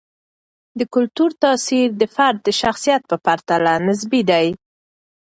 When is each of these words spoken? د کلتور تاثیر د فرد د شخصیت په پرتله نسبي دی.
د 0.79 0.81
کلتور 0.93 1.31
تاثیر 1.43 1.87
د 2.01 2.03
فرد 2.15 2.39
د 2.43 2.49
شخصیت 2.61 3.01
په 3.11 3.15
پرتله 3.25 3.73
نسبي 3.87 4.21
دی. 4.29 4.47